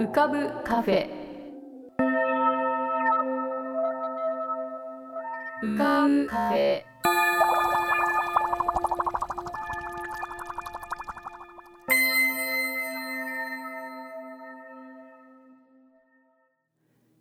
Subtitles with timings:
[0.00, 1.10] 浮かぶカフェ。
[5.62, 6.82] 浮かぶカフェ。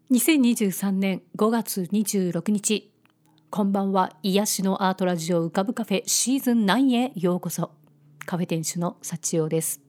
[0.09, 2.93] 2023年5月26日。
[3.49, 4.13] こんばんは。
[4.23, 7.71] 癒しのアートラジオ浮かぶカフェシーズン9へようこそ。
[8.25, 9.88] カフェ店主の幸代です。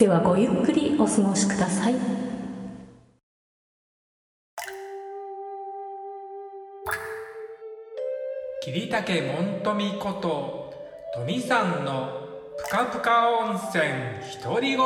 [0.00, 1.94] ではごゆっくりお過ごしください。
[8.62, 10.72] 桐竹門富こと
[11.14, 12.18] 富さんの
[12.56, 13.84] ぷかぷか温泉
[14.42, 14.78] 独り言。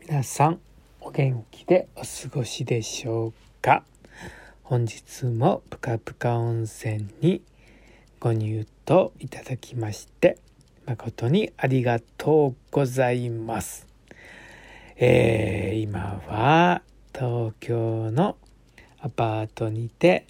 [0.00, 0.58] 皆さん
[1.00, 3.84] お元気でお過ごしでしょうか？
[4.64, 7.40] 本日もぷかぷか温泉に
[8.24, 8.66] ご入湯
[9.20, 10.38] いただきまして
[10.86, 13.86] 誠にありがとうございます。
[14.96, 16.80] えー、今は
[17.14, 18.38] 東京の
[19.02, 20.24] アパートにて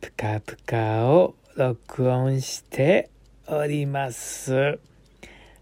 [0.00, 3.10] ぷかぷかを録音して
[3.46, 4.78] おります。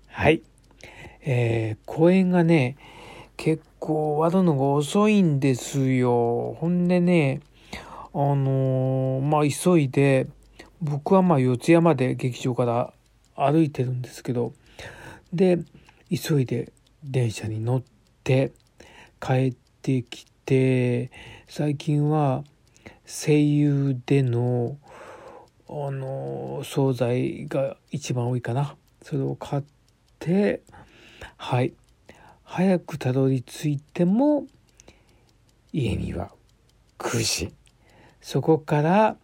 [0.07, 0.43] はい。
[1.23, 2.77] えー、公演がね、
[3.37, 6.57] 結構終わるのが遅いんですよ。
[6.61, 7.41] ほんでね、
[8.15, 10.29] あのーまあ急いで、
[10.81, 12.93] 僕はまあ四谷まで劇場から
[13.35, 14.53] 歩いてるんですけど、
[15.33, 15.59] で、
[16.11, 16.73] 急いで
[17.05, 17.83] 電車に乗っ
[18.25, 18.53] て
[19.21, 21.11] 帰ってきて、
[21.49, 22.45] 最近は
[23.07, 24.77] 声優での、
[25.69, 28.77] あのー惣菜が一番多いかな。
[29.03, 29.63] それを買っ
[30.19, 30.63] て、
[31.37, 31.73] はい。
[32.45, 34.47] 早くたどり着いても、
[35.73, 36.33] 家には
[36.99, 37.53] 9時。
[38.21, 39.17] そこから、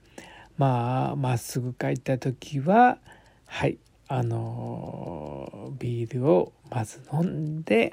[0.56, 2.98] まあ、まっすぐ帰った時は、
[3.46, 7.92] はい、あのビールをまず飲んで、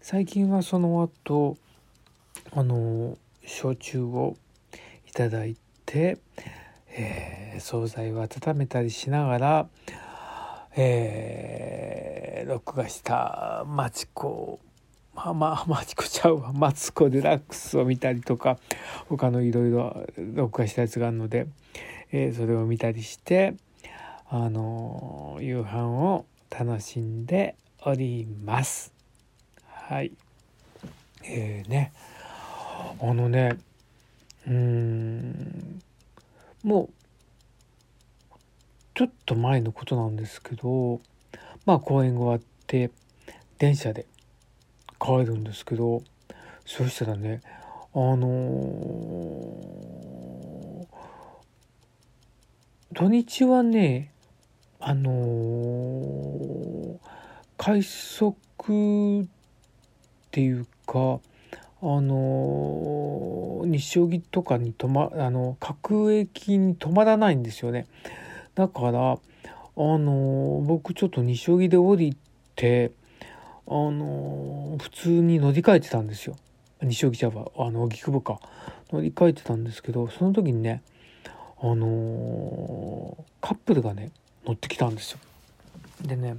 [0.00, 1.56] 最近はその後、
[2.52, 4.36] あの焼酎を
[5.08, 6.18] いただいて、
[6.88, 9.68] えー惣菜を温めたりしながら、
[10.76, 14.58] えー録画したマチコ
[15.14, 18.58] まあまあマチコちゃうわマツコ・デラックスを見たりとか
[19.08, 21.46] 他のいろいろ録画したやつがあるので、
[22.12, 23.54] えーそれを見たりして
[24.28, 28.92] あのー夕飯を楽しんでおります。
[29.66, 30.12] はい。
[31.24, 31.92] えー、ね
[33.00, 33.58] あのね
[34.46, 35.80] うん
[36.64, 38.38] もう
[38.94, 41.00] ちょっと前のことなんですけど
[41.64, 42.90] まあ公演が終わって
[43.58, 44.06] 電車で
[45.02, 46.02] 帰るんですけど
[46.64, 47.40] そしたらね
[47.94, 49.82] あのー
[52.94, 54.12] 土日はね
[54.78, 56.98] あのー
[57.56, 59.26] 快速っ
[60.30, 61.18] ていうか
[61.80, 67.86] あのー日照木とかに止まあの各駅に止まらないんですよね。
[68.54, 69.16] だからあ
[69.76, 72.16] のー僕ちょっと日照木で降り
[72.56, 72.92] て
[73.74, 76.36] あの普通に乗り換えてたんですよ
[76.82, 78.38] 日照木ちゃうわあの荻窪か
[78.92, 80.82] 乗り換えてたんですけどその時にね
[81.58, 84.10] あのカップルがね
[84.44, 85.18] 乗ってきたんですよ
[86.02, 86.36] でね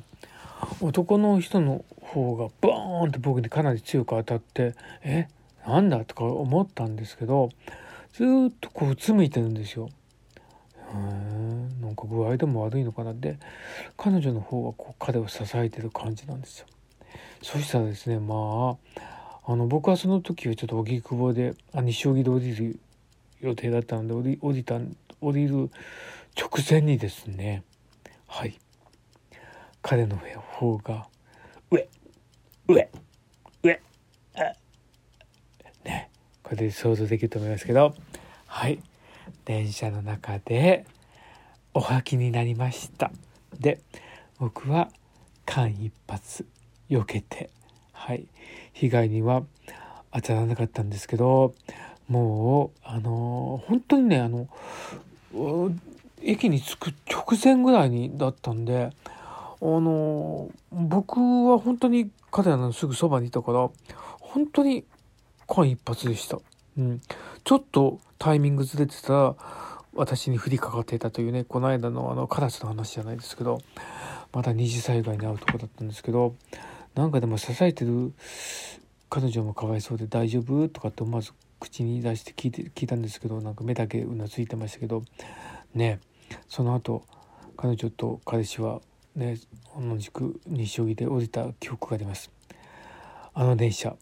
[0.79, 5.27] 男の人の方がバーンって僕にかなり強く当たってえ
[5.65, 7.49] なんだとか思ったんですけど
[8.13, 9.89] ずっとこううつむいてるんですよ。
[10.77, 13.39] へーなんか具合でも悪いのかなって
[13.97, 16.67] 彼女の方はこう彼を支えてる感じなんですよ。
[17.43, 18.19] そしたらですね。
[18.19, 22.79] まああの僕はその時はちょっと荻窪であ西荻で降りる
[23.41, 24.79] 予定だったので降り降りた
[25.19, 25.69] 降りる
[26.39, 27.63] 直前にですね
[28.27, 28.57] はい。
[29.81, 31.07] 彼の方が
[31.69, 31.89] 上
[32.69, 32.89] 上
[33.61, 33.81] 上
[34.35, 34.39] あ
[35.83, 36.09] ね
[36.41, 37.93] これで想像できると思いますけど
[38.47, 38.79] はい。
[39.43, 40.85] 電車の中で
[41.73, 43.11] お吐きになりました。
[43.59, 43.81] で
[44.39, 44.89] 僕は
[45.45, 46.21] 間一髪
[46.89, 47.49] 避けて。
[47.91, 48.27] はい。
[48.73, 49.43] 被害には
[50.13, 51.53] 当たらなかったんですけど
[52.07, 54.47] もうあの本当にねあの
[56.21, 58.91] 駅に着く直前ぐらいにだったんで
[59.61, 63.69] あの僕は本当に彼らのすぐそばにいたから
[64.19, 64.83] 本当に
[65.47, 66.39] 間一髪でした。
[66.77, 67.01] うん、
[67.43, 69.35] ちょっとタイミングずれてたら
[69.93, 73.59] 私に降りかかっていたというねこの間のあのカラスの話じゃないですけど
[74.33, 76.35] まだ二次災害に遭うとこだったんですけど
[76.95, 78.13] なんかでも支えてる
[79.09, 85.03] 彼女もかわいそうで大丈夫とかって思わず口に出して聞いて聞いたんですけどなんか目だけうなずいてましたけど
[85.73, 85.99] ね
[86.47, 87.03] その後
[87.55, 88.81] 彼女と彼氏は
[89.15, 89.37] ね
[89.77, 92.31] 同じく西荻で降りた記憶があります。
[93.35, 93.95] あの電車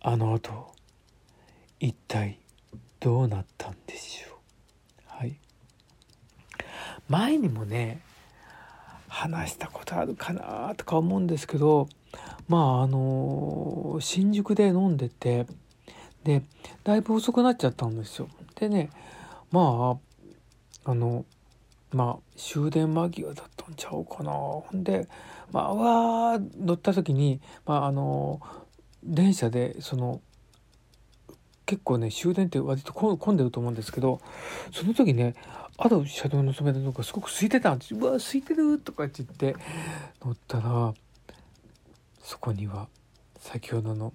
[0.00, 0.72] あの後
[1.80, 2.38] 一体
[3.00, 4.38] どうなったんでしょう。
[5.06, 5.38] はい。
[7.08, 8.00] 前にもね
[9.08, 11.88] 話したことあるかなとか思うんですけど
[12.48, 15.46] まああの新宿で飲んでて
[16.24, 16.42] で
[16.84, 18.28] だいぶ遅くなっちゃったんですよ。
[18.56, 18.90] でね
[19.50, 19.98] ま
[20.84, 21.24] ああの
[21.92, 24.30] まあ終電間際だったんちゃうかな。
[24.32, 25.08] ほんで
[25.52, 28.40] まあわー乗った時にまああの
[29.02, 30.20] 電車でその
[31.66, 34.20] 結構ね終電って割と混んでると思うんですけど
[34.72, 35.34] その時ね
[35.80, 37.94] ある車両の止めたのがすごく空いてたんです。
[37.94, 39.56] うわ空いてるとかって言って
[40.24, 40.92] 乗ったら
[42.20, 42.88] そこには
[43.38, 44.12] 先ほどの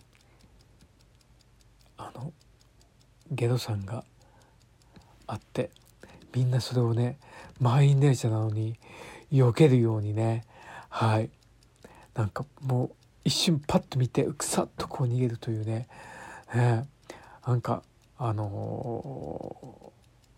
[1.98, 2.34] あの
[3.32, 4.04] ゲドさんが
[5.26, 5.72] あって
[6.36, 7.18] みんなそれをね
[7.62, 8.78] 満員電車なのに
[9.32, 10.44] 避けるようにね
[10.90, 11.30] はい。
[12.14, 12.92] なんかもう
[13.24, 15.88] 一瞬パッと見てくさっとこう逃げるというね、
[16.54, 16.86] ね
[17.48, 17.84] なんか
[18.18, 19.93] あのー、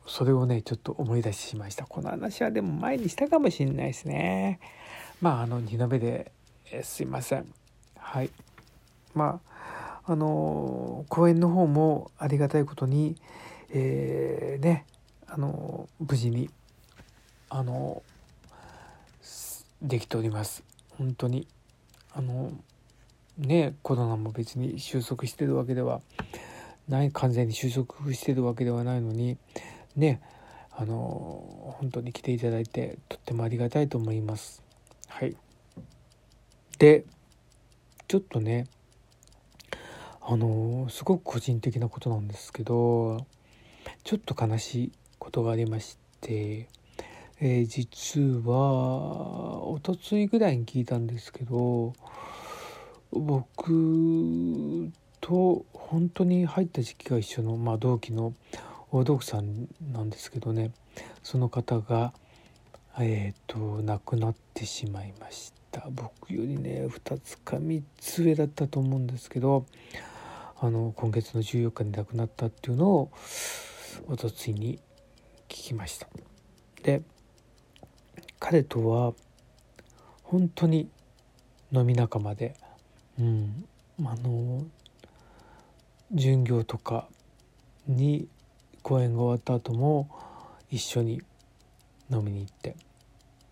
[0.05, 1.85] それをねちょっと思い出しました。
[1.85, 4.59] この話はでも前にしたかもしれないですね。
[5.21, 6.31] まああの二度目で、
[6.83, 7.45] すいません。
[7.97, 8.29] はい。
[9.13, 9.39] ま
[10.05, 13.15] ああのー、公演の方もありがたいことに
[13.69, 14.85] えー、ね
[15.27, 16.49] あの無事に
[17.49, 18.03] あの
[19.81, 20.63] できております。
[20.97, 21.47] 本当に。
[22.17, 22.53] あの
[23.37, 25.99] ねコロナも別に収束してるわけでは
[26.87, 29.37] ない完全に収束してるわけではないのに
[29.95, 30.21] ね
[30.71, 34.63] あの本当に来ていただいてとってもありがたいと思います。
[35.07, 35.35] はい。
[36.77, 37.05] で
[38.07, 38.67] ちょっとね
[40.21, 43.25] あのすごく個人的なことなんですけど
[44.03, 46.67] ちょっと悲しいことがありまして、
[47.39, 51.93] えー、実はおとついぐらいに聞いたんですけど
[53.11, 58.33] 僕と本当に入った時期が一緒の、まあ、同期の
[58.95, 60.71] 大道具さんなんですけどね
[61.21, 62.13] その方が
[62.97, 65.89] え、ー、と亡くなってしまいました。
[65.91, 69.65] 僕よりね2つか3つ上だったと思うんですけど
[70.61, 73.11] あの今月の14日に亡くなったっていうのを
[74.07, 74.79] おとついに
[75.49, 76.07] 聞きました。
[76.81, 77.01] で
[78.39, 79.13] 彼とは
[80.23, 80.89] 本当に
[81.73, 82.55] 飲み仲間で
[83.19, 83.65] うん
[84.05, 84.63] あの
[86.13, 87.09] 巡業とか
[87.87, 88.29] に
[88.85, 90.07] 公演が終わった後も
[90.69, 91.19] 一緒に
[92.11, 92.75] 飲みに行って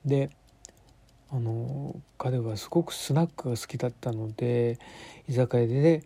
[0.05, 0.29] で
[1.31, 4.77] あの彼はすごくスナックが好きだったので
[5.27, 6.03] 居酒屋で、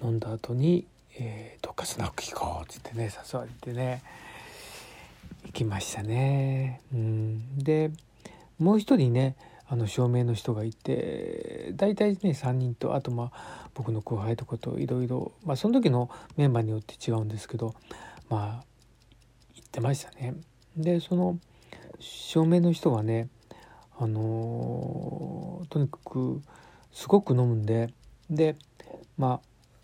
[0.00, 0.86] 飲んだ後に、
[1.18, 4.04] えー、どっかスナック行こう」って言ってね誘われてね
[5.46, 6.80] 行きましたね。
[6.94, 7.90] うん、で
[8.60, 9.34] もう一人ね
[9.66, 17.74] あの照明の人がいて大体ね3人とあとまあ僕の後輩とかといろいろその時のメンバーによって違うんですけど
[18.32, 18.64] まあ
[19.54, 20.34] 言ってましたね。
[20.74, 21.38] でその
[22.00, 23.28] 照明の人がね
[23.98, 26.40] あのとにかく
[26.92, 27.92] すごく飲むんで
[28.30, 28.56] で
[29.18, 29.40] まあ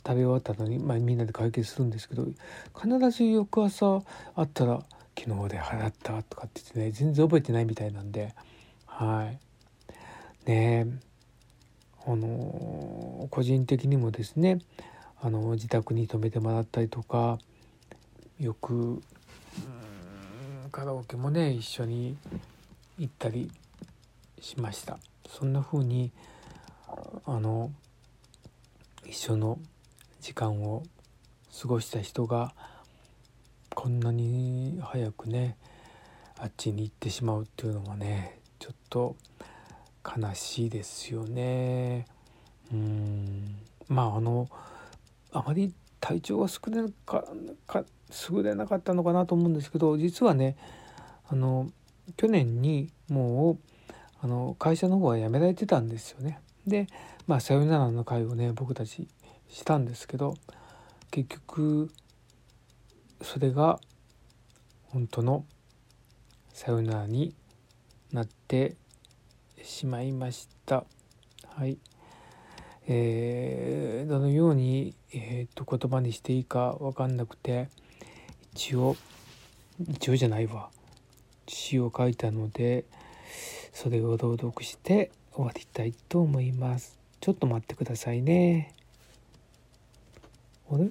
[0.07, 2.25] 食べ終わったのに、まあ、みんなで会計するんですけど
[2.75, 4.01] 必ず翌朝
[4.35, 4.83] 会ったら
[5.15, 8.35] 「昨日で払った」とかって言ってね全然覚えてないみたいなんで
[8.87, 9.39] はい。
[10.51, 10.87] ね
[12.07, 14.61] あの個人的にもですね
[15.21, 17.39] あの自宅に泊めてもらったりとか
[18.41, 19.03] よく
[20.71, 22.17] カラオケもね一緒に
[22.97, 23.51] 行ったり
[24.41, 26.13] しましたそんな風に
[27.27, 27.73] あの
[29.05, 29.59] 一緒の
[30.21, 30.85] 時間を
[31.61, 32.53] 過ごした人が
[33.75, 35.57] こんなに早くね
[36.39, 39.17] あっちに行ってしまうっていうのもねちょっと
[40.05, 42.07] 悲しいですよね。
[42.73, 43.57] うん
[43.89, 44.49] まああの
[45.33, 47.25] あまり体調が優れか
[47.67, 47.85] か
[48.31, 50.57] 優れなかったのかなと思うんですけど実はね
[51.29, 51.71] あの
[52.17, 53.59] 去年にもう
[54.21, 56.41] あの会社の方は辞められてたんですよね。
[56.67, 56.87] で
[57.27, 59.09] まあさよならの会をね僕たち
[59.49, 60.37] したんですけど
[61.11, 61.91] 結局
[63.23, 63.81] それが
[64.89, 65.45] 本当の
[66.53, 67.35] さよならに
[68.13, 68.77] なって
[69.63, 70.85] しまいました
[71.55, 71.79] はい
[72.91, 77.69] えー、どのように、えーと、言葉にしていいか分かんなくて
[78.59, 78.97] 一応
[79.89, 80.69] 一応じゃないわ。
[81.47, 82.85] 詩を書いたので
[83.73, 86.99] それを朗読して終わりたいと思います。
[87.21, 88.75] ちょっと待ってくださいね。
[90.69, 90.91] あれ？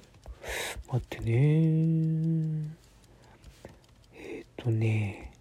[0.90, 2.74] 待ってね。
[4.16, 5.34] えっ、ー、とね。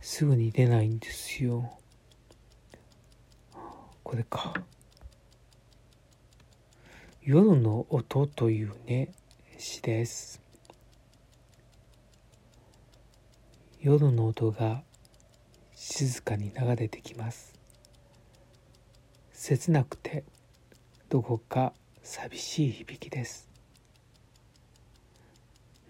[0.00, 1.72] すぐに出ないんですよ。
[4.04, 4.54] これか。
[7.20, 9.12] 夜の音というね
[9.58, 10.43] 詩です。
[13.84, 14.82] 夜の音が
[15.74, 17.52] 静かに流れてきます。
[19.34, 20.24] 切なくて
[21.10, 23.46] どこか寂しい響きです。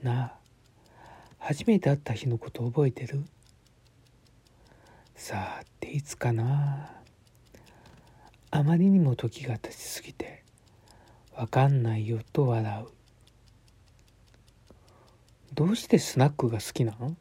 [0.02, 0.34] なあ
[1.38, 3.22] 初めて会った日のこと覚えてる？
[5.14, 6.90] さあっていつかな。
[8.50, 10.42] あまりにも時が経ちすぎて
[11.36, 12.88] わかんないよと笑う。
[15.54, 17.14] どうしてスナックが好きなの？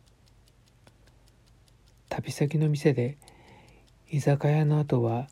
[2.15, 3.17] 旅先の店で
[4.07, 5.27] 居酒屋の後は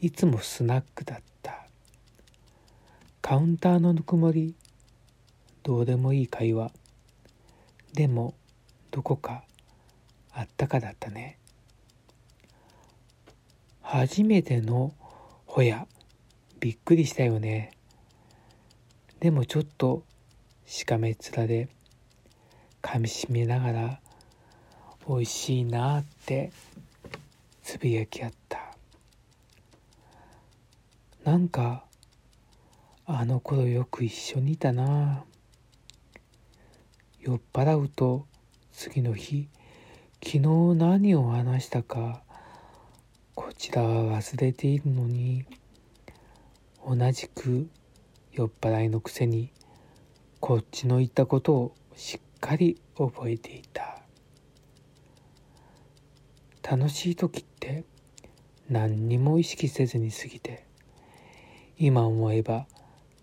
[0.00, 1.66] いつもスナックだった。
[3.20, 4.54] カウンターのぬくもり
[5.62, 6.72] どうでもいい会話。
[7.92, 8.32] でも
[8.90, 9.44] どこか
[10.32, 11.38] あったかだったね。
[13.82, 14.94] 初めての
[15.44, 15.86] ホヤ
[16.60, 17.72] びっくりしたよね。
[19.20, 20.02] でもちょっと
[20.64, 21.68] しかめっ面で
[22.80, 24.01] 噛みしめながら
[25.08, 26.52] 美味しいなって
[27.62, 28.74] つぶやき合った。
[31.24, 31.84] なんか
[33.06, 35.24] あの頃よく一緒にいたな。
[37.20, 38.26] 酔っ払うと
[38.72, 39.48] 次の日
[40.24, 40.40] 昨日
[40.76, 42.22] 何を話したか
[43.34, 45.44] こちらは忘れているのに
[46.84, 47.68] 同じく
[48.32, 49.50] 酔っ払いのくせに
[50.40, 54.01] こっちの言ったことをしっかり覚えていた。
[56.62, 57.84] 楽しい時って
[58.68, 60.64] 何にも意識せずに過ぎて
[61.76, 62.66] 今思えば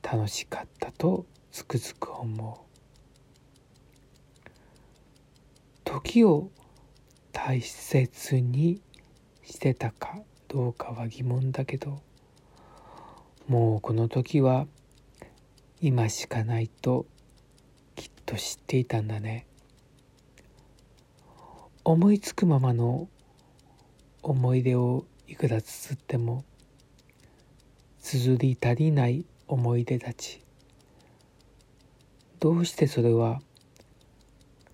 [0.04, 2.70] 楽しかったとつくづく思う。
[5.86, 6.52] 時を
[7.32, 8.82] 大切に
[9.44, 12.02] してたかどうかは疑問だけど
[13.48, 14.68] もうこの時は
[15.82, 17.08] 今しかないと
[17.96, 19.48] きっと知っていたんだね。
[21.84, 23.08] 思いつくままの
[24.22, 26.44] 思い出をいくら綴っても
[28.02, 30.44] 綴り足りない思い出たち。
[32.40, 33.42] どうしてそれは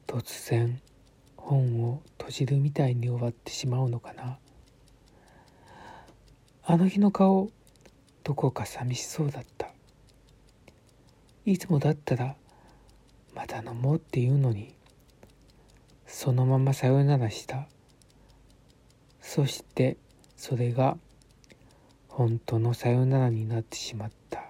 [0.07, 0.79] 突然
[1.35, 4.37] 本を閉じるみたいに終わってしまうのかな。
[6.63, 7.49] あの日の顔
[8.23, 9.69] どこか寂しそうだった。
[11.45, 12.35] いつもだったら
[13.35, 14.75] また飲もうって言うのに
[16.07, 17.67] そのままさよならした。
[19.27, 19.97] そして
[20.37, 20.97] それが
[22.07, 24.43] 本当のさよならになってしまった。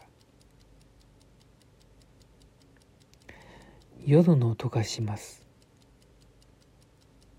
[4.06, 5.42] 夜の音がします。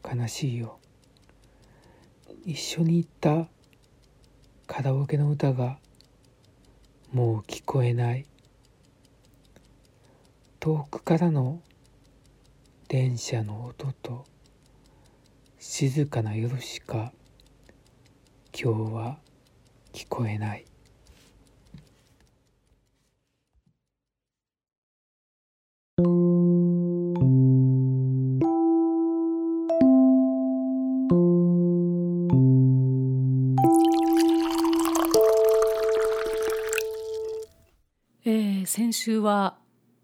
[0.02, 0.80] 悲しいよ。
[2.44, 3.46] 一緒に行った
[4.66, 5.78] カラオケの歌が
[7.12, 8.26] もう聞こえない。
[10.58, 11.60] 遠くからの
[12.88, 14.24] 電車の音と
[15.60, 17.12] 静かな夜しか
[18.58, 19.18] 今日は
[19.92, 20.64] 聞こえない。
[38.24, 39.58] えー、先週は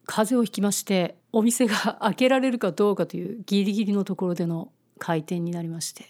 [0.05, 6.05] 風邪をひきましてお店が開けられるかどうかというギリギリのところでの開店になりまして、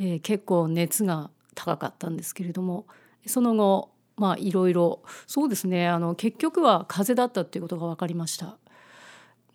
[0.00, 1.30] えー、結構熱が
[1.64, 2.86] 高かったんですけれども
[3.26, 8.58] その後まあいろいろそうですねあの結局は風邪だったっていうことが分かりました。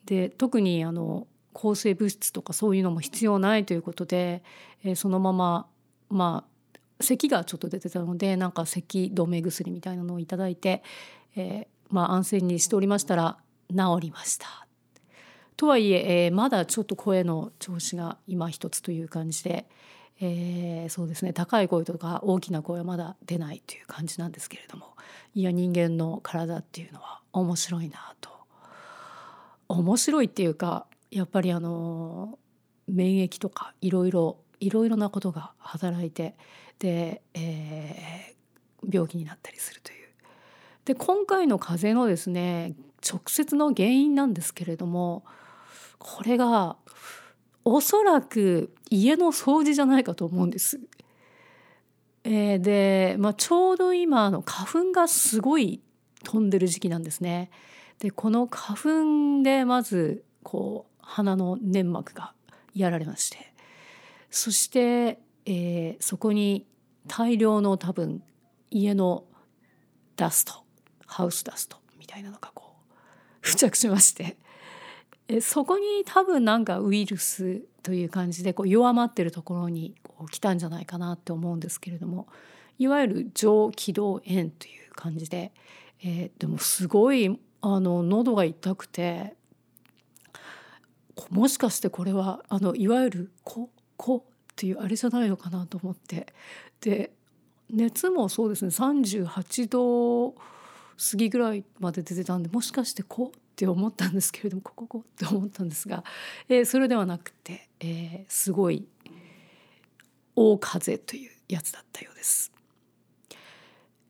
[0.05, 4.43] で特にあの抗生物質とかそういうのも必要ないということで、
[4.83, 5.67] えー、そのまま
[6.09, 10.83] まあ咳がちょっと出てたのでなんか咳止め薬みたいなのを頂いて、
[11.35, 13.37] えー、まあ安静にしておりましたら
[13.69, 14.67] 治りました。
[15.55, 19.67] とはいええー、まだちょっと声の調子が今一つという感じで、
[20.21, 24.95] えー、そうですね高い声とか大きな声はまだ出ないという感じなんですけれども
[25.33, 28.29] いや人間の体っていうのは面白いなと
[29.69, 32.37] 面白いっていうかやっぱりあの
[32.87, 36.35] 免疫とかいろいろいろいろなことが働いて
[36.79, 39.99] で、えー、病気になったりするという。
[40.85, 42.73] で今回の風邪のですね
[43.07, 45.23] 直接の原因なんですけれども
[45.99, 46.77] これが
[47.65, 50.79] おそらく家の掃除じゃないかと思うんです。
[52.23, 55.81] えー、で、まあ、ちょうど今の花粉がすごい
[56.23, 57.49] 飛んでる時期なんですね。
[57.99, 62.33] でこの花粉でまずこう鼻の粘膜が
[62.73, 63.53] やられまして
[64.31, 66.65] そして、えー、そこに
[67.07, 68.23] 大量の多分
[68.71, 69.25] 家の
[70.15, 70.53] ダスト
[71.05, 72.75] ハウスダストみたいなのがこ
[73.43, 74.37] う付着しまして
[75.41, 82.27] そこに多分なんかウイルスという感じでこう弱まってるところにこう来たんじゃないかなって思うんですけれども
[82.79, 85.51] いわゆる上気道炎という感じで、
[86.03, 89.35] えー、でもすごいあの喉が痛くて
[91.29, 96.27] もしかしてこれはあのいわゆる「こ」「こ」っていうあれじゃないのかなと思って
[96.81, 97.11] で
[97.69, 106.05] 熱もそうですね38度過ぎぐらいまで出てたんでもしかして「こ」って思ったんですけれども「こここ」って思ったんですが、
[106.47, 108.87] えー、それではなくて、えー、すごい
[110.33, 112.53] 大風というやつだったようです。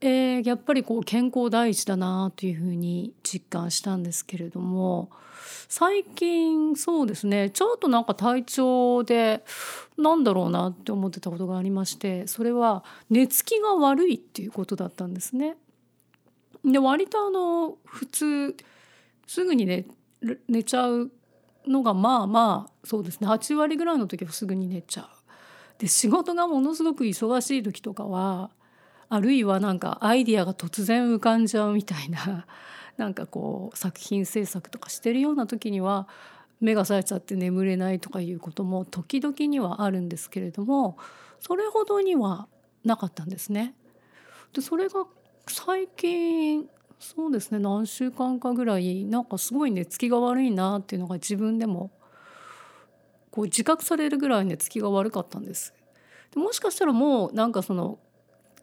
[0.01, 5.09] えー、やっぱりこう健康第一だなというふうに実感したんですけれども
[5.67, 9.43] 最近そうですねちょっとなんか体調で
[9.97, 15.57] なんだろうなって思ってたことがありましてそれは寝つきが悪いっていうことだったんですね。
[16.63, 18.55] で割とあの普通
[19.29, 19.85] すぐに寝
[20.47, 21.11] 寝ちゃう
[21.67, 25.07] のがまあまあそうですね8割ぐらいの時はすぐに寝ちゃう。
[25.77, 28.49] で仕事がものすごく忙しい時とかは
[29.07, 32.47] あるいはなんかアイディアが突然浮かんじゃうみたいな
[32.97, 36.07] なんかこう作品制作とかしてるような時には
[36.59, 40.97] 目が冴えちゃって眠れないとかいうことも時々にはあるんですけれども
[41.39, 42.47] それほどには
[42.83, 43.75] なかったんですね。
[44.53, 45.05] でそれが
[45.47, 46.67] 最近
[46.99, 51.91] そうですね何週間かぐらいなんかすごい寝つきが悪いなっていうのが自分でも
[53.31, 55.73] こう自覚されるぐらい寝つきが悪かったんです。
[56.33, 57.99] でもしかしたらもうなんかその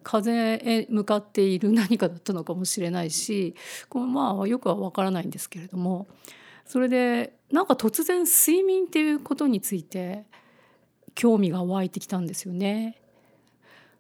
[0.03, 3.57] 風へ向かっている何かだったのかもしれないし
[3.89, 6.07] これまあよくは分からないんですけれども
[6.65, 10.25] それでなんか突然睡眠っていうことについて
[11.17, 13.01] 興味が湧いてきたんですよね。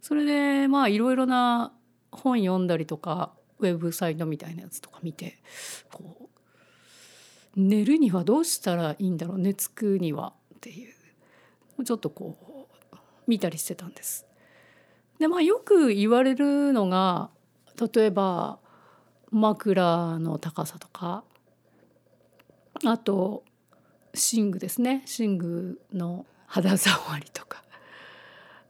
[0.01, 1.73] それでまあいろいろな
[2.13, 5.39] 本読んだりとかウェブサイトみたいなやつとか見て
[5.93, 6.29] こ
[7.57, 10.91] う寝るにはどうしたらいいんだろう寝つくにはってい
[11.79, 14.27] うちょっとこう見たりしてたんです。
[15.19, 17.31] でまあよく言われるのが
[17.95, 18.59] 例えば
[19.31, 21.25] 枕の高さとか
[22.85, 23.43] あと
[24.35, 25.05] 寝具ですね。
[25.19, 27.63] 寝具の肌触りとか。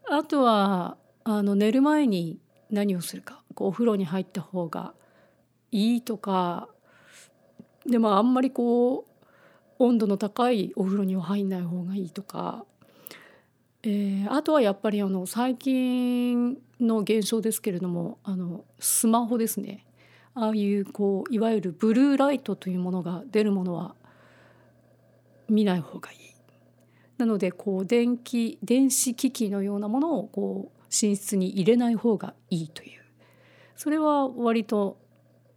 [0.08, 2.38] あとはあの寝る前に
[2.70, 3.42] 何をするか。
[3.56, 4.94] こうお風呂に入った方が
[5.72, 6.68] いいとか。
[7.84, 12.64] でもあんまりこう温度の高いお風呂には入んない方がいいとか。
[13.82, 19.86] えー、あとはやっぱりあの最近の現象ですけれどもあのスマホですね。
[20.34, 23.94] ああいうこういわゆるブルーライトというものが出るものは
[25.48, 26.18] 見ない方がいい。
[27.16, 33.05] なのでこう電気電子機器のようなものをこう寝室に入れない方がいいという。
[33.76, 34.98] それは割と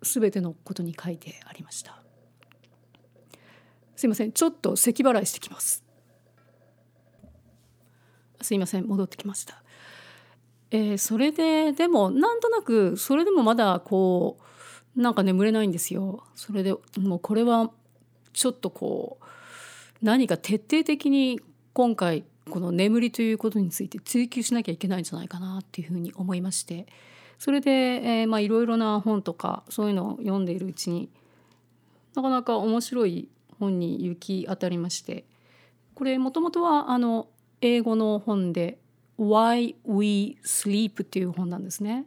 [0.01, 2.01] 全てのことに書いてありました。
[3.95, 5.84] すいませんちょっと咳払いしてきます。
[8.41, 9.62] すいません戻ってきました。
[10.71, 14.38] えー、それででもなんとなくそれでもまだこ
[14.95, 16.23] うなんか眠れないんですよ。
[16.36, 17.71] それでもうこれは
[18.34, 19.25] ちょっとこう
[20.01, 21.41] 何か徹底的に
[21.73, 26.88] 今回この眠りということについて追求しなきゃいけないんじゃないかなっていうふうに思いまして
[27.39, 31.10] それで、え、まあいろいろな本とかそういうのを読んでいるうちに
[32.13, 35.25] なかなか面白い本に行き当たりまして
[35.95, 37.28] これもともとはあの
[37.62, 38.78] 英語の本で
[39.17, 42.06] 「Why We Sleep」っていう本なんですね。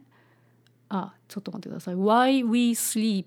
[0.89, 1.95] あちょっと待ってください。
[1.95, 3.25] Why We Sleep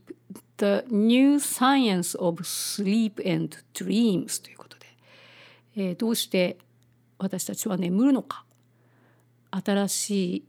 [0.59, 4.87] The New Science of Sleep and Dreams ということで、
[5.77, 6.59] えー、どうして
[7.19, 8.45] 私たちは眠るのか
[9.51, 10.45] 新しい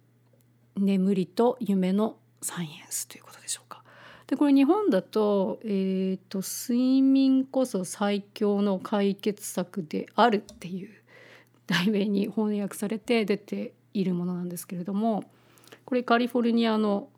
[0.77, 3.83] 眠りと夢のサイエンスということでしょうか。
[4.27, 10.89] でこれ日本だと,、えーと睡眠こそ最強の解決策であるっていう
[11.67, 15.23] 題名に翻訳されて出ているものなんですけれども
[15.85, 17.09] これカリフォルニアの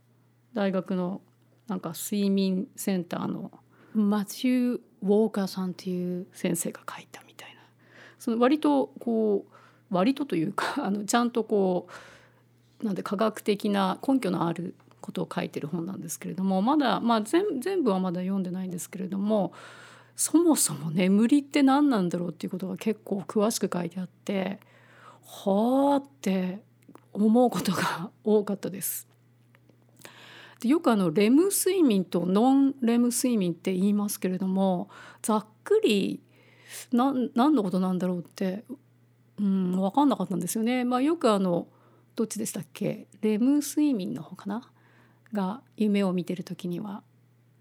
[0.53, 1.21] 大学の
[1.67, 3.51] なんか睡眠センターの
[3.93, 7.61] マチュー・ウォーカーさんっていう先生が書いたみたいな
[8.19, 9.53] その割とこう
[9.95, 11.91] 割とというかあのちゃんとこう
[12.83, 19.53] なんで科学的な根拠のあることを書いてる本なんですけれどもまだ、まあ、全全部はまだ読んでないんですけれども
[20.15, 24.59] そもそも眠りって何なんだろうっていうことが結構詳しく書いてあって
[25.25, 26.61] はあって
[27.13, 29.07] 思うことが多かったです。
[30.59, 34.89] でよくあのレム睡眠とノンレム睡眠って言いますけれども
[35.21, 36.21] ざっくり
[36.91, 38.65] 何のことなんだろうって
[39.39, 40.83] うん分かんなかったんですよね。
[40.83, 41.67] まあ、よくあの
[42.19, 43.08] どっちでしたっけ？
[43.21, 44.69] レム睡眠の方かな？
[45.32, 47.01] が夢を見てる時には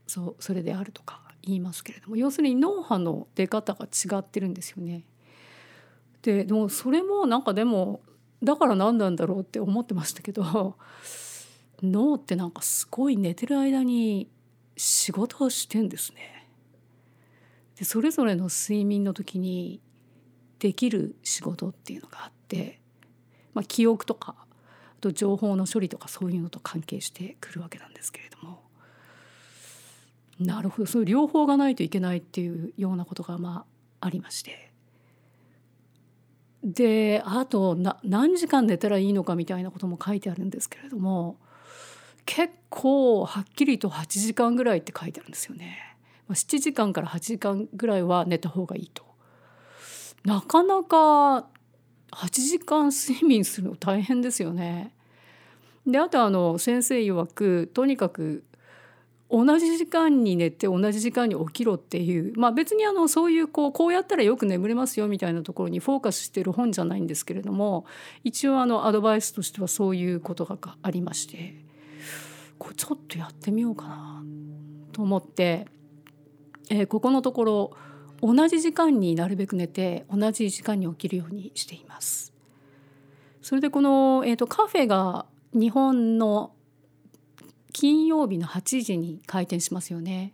[0.08, 5.04] そうそれであるとか言いますけれども要するに脳波の出方が違ってるんですよね。
[6.22, 8.00] ででもそれもなんかでも
[8.42, 10.76] だから何なんだろうって思ってましたけど
[11.80, 14.28] 脳ってなんかすごい寝てる間に
[14.76, 16.48] 仕事をしてんですね。
[17.78, 19.80] でそれぞれの睡眠の時に
[20.58, 22.80] できる仕事っていうのがあって、
[23.54, 24.34] まあ、記憶とか
[24.98, 28.62] あと情報の処理とかそういうのと関係してくるわけなんですけれども
[30.40, 33.64] なるほどその両方がないといけないっていうようなことがま
[34.00, 34.72] あありまして
[36.64, 41.36] であと何時間寝たらいいのかみたいなことも書いてあるんですけれども
[42.26, 45.96] 結構はっきりと8時間ぐらいって書いてあるんですよね。
[46.28, 49.02] 7時間から8時間ぐらいは寝た方がいいと。
[50.26, 51.48] なかなか
[52.12, 54.92] 8時間睡眠するの大変ですよね。
[55.86, 58.44] であとあの先生曰くとにかく
[59.30, 67.84] 同じ時間に寝て同じ時間に起きろっていうまあ別にあのそういうこうこうやったらよく眠れますよみたいなところにフォーカスしてる本じゃないんですけれども
[68.24, 71.56] 一応あのアドバイスとしてはそういうことがありまして
[72.58, 74.22] これちょっとやってみようかな
[74.92, 75.66] と思って、
[76.70, 77.70] えー、ここのところ
[78.20, 82.32] 同じ時間になるべく寝て同じ時間に起きるようにしています。
[83.42, 86.52] それでこの、えーと、カフェが日本の
[87.72, 90.32] 金曜日の8時に開店しますよね。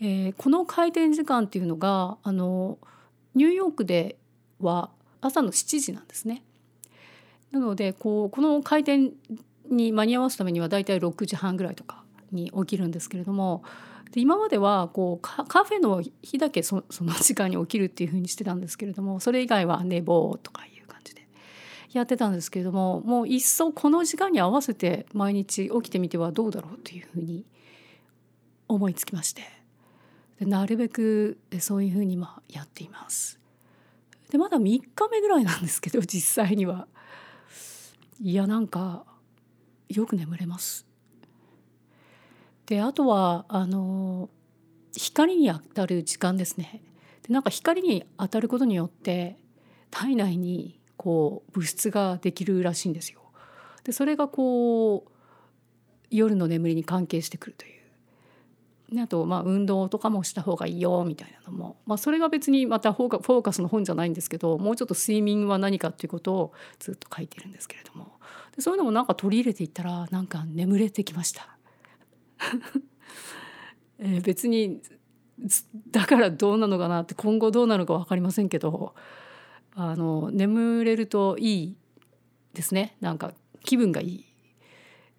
[0.00, 2.78] えー、この開店時間っていうのがあの
[3.34, 4.16] ニューヨークで
[4.60, 6.44] は朝の7時なんですね。
[7.50, 9.12] なのでこうこの開店
[9.68, 13.62] に間に合わすためにはだいたい6時半ぐらいとかに起きるんですけれども
[14.12, 21.26] で今まではこうカフェの日だけその時間に起きるっていうふうにしてたんですけれどもそれ以外は寝坊とかいう感じで
[21.92, 27.44] やってたんですけれどももういっそこの時間に合わせて毎日起きてみてはどうだろうというふうに
[28.66, 29.42] 思いつきまして
[30.38, 33.38] でなるべくそういうふうにまあやっています。
[34.30, 36.86] でまだ3日目ぐらいなんですけど実際には
[38.20, 39.04] いやなんか
[39.88, 40.87] よく眠れます。
[42.68, 44.28] であとはあの
[44.94, 46.82] 光に当たる時間ですね。
[47.26, 49.38] でなんか光に当たることによって
[49.90, 53.20] 体内にこう物質ができるらしいんですよ。
[53.84, 55.10] でそれがこう
[56.10, 57.78] 夜の眠りに関係してくるという。
[59.02, 68.12] あとまあ運動とかもした方がいいよみたいなのも、まあ、それが別にまたフォーカスの本じゃないんですけどもうちょっと睡眠は何かっていうことをずっと書いてるんですけれども
[68.56, 71.57] でそういうのもなんか取り入れていったらなんか眠れてきました。
[73.98, 74.80] え、別に
[75.90, 78.94] だからどうなのかなって今後どうなるか分かりませんけど
[79.74, 81.76] あの眠れるといい
[82.54, 83.32] ですねなんか
[83.64, 84.24] 気分がいい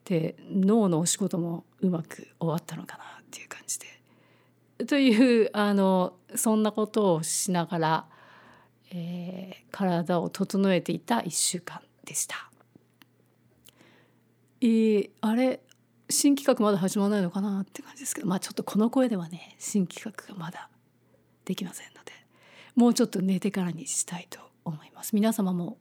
[0.04, 3.86] で脳のお仕事もうまく終わったのかなっていう感じで。
[4.86, 8.06] というあのそんなことをしながら、
[8.92, 12.50] えー、体を整えていた1週間でした。
[14.62, 15.62] えー、あれ
[16.12, 20.70] 新企画まだ始まらないのかなって感じですけどまあちょっとこの声ではね新企画がまだ
[21.46, 22.12] できませんので
[22.76, 25.14] もうちょっと寝てからにしたいと思います。
[25.16, 25.78] 皆様も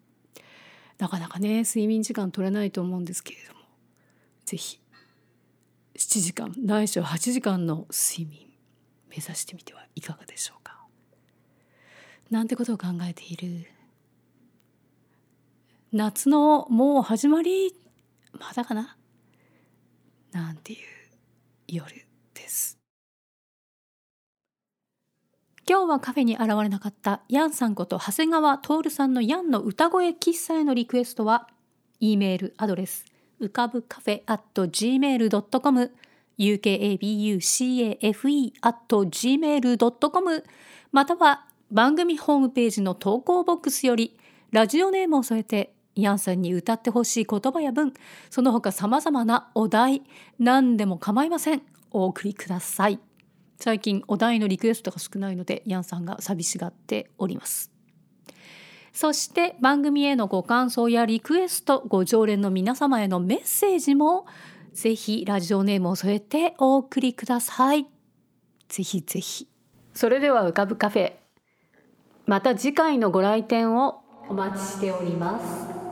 [0.98, 3.60] なかなかね睡眠時間取れないと思うんですけれども
[4.44, 4.80] 是非
[5.96, 8.48] 7時間ないしは8時間の睡眠
[9.08, 10.78] 目指してみてはいかがでしょうか。
[12.30, 13.66] なんてことを考えている？
[15.90, 17.74] 夏のもう始まり？
[18.38, 18.97] まだかな？
[20.32, 20.78] なんていう
[21.68, 21.86] 夜
[22.34, 22.78] です。
[25.68, 31.46] 今日はカフェに現れなかったヤンさんこと長谷川徹さんのヤンの歌声喫茶へのリクエストは
[32.00, 33.04] E メールアドレス
[33.38, 35.90] 浮かぶカフェ at gmail.com
[36.38, 40.44] ukabucafe at gmail.com
[40.90, 44.18] または番組ホームページの投稿ボックスより
[44.50, 47.92] ラジオネームを添えてヤンさんに歌ってほしい言葉や文
[48.30, 50.02] その他さまざまなお題
[50.38, 51.62] 何でも構いません。
[51.90, 53.00] お送りください。
[53.60, 57.72] 最近お題のリクエストが少ないのでヤンさんが寂しがっております。
[58.92, 64.26] そして番組へのご感想やリクエストご常連の皆様へのメッセージも
[64.72, 67.86] ぜひラジオネームを添えてお送りください。
[68.68, 69.48] ぜひぜひ。
[69.94, 71.12] それでは浮かぶカフェ
[72.26, 75.87] また次回のご来店をお待ちしております。